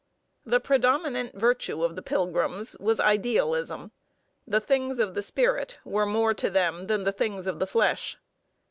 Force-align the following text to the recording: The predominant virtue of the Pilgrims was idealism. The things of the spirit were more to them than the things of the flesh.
The 0.47 0.59
predominant 0.59 1.35
virtue 1.35 1.83
of 1.83 1.95
the 1.95 2.01
Pilgrims 2.01 2.75
was 2.79 2.99
idealism. 2.99 3.91
The 4.47 4.59
things 4.59 4.97
of 4.97 5.13
the 5.13 5.21
spirit 5.21 5.77
were 5.85 6.07
more 6.07 6.33
to 6.33 6.49
them 6.49 6.87
than 6.87 7.03
the 7.03 7.11
things 7.11 7.45
of 7.45 7.59
the 7.59 7.67
flesh. 7.67 8.17